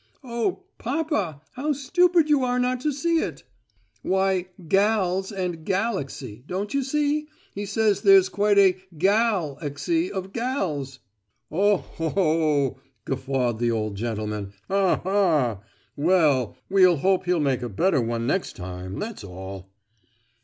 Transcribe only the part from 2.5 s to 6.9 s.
not to see it. Why 'gals' and 'galaxy,' don't you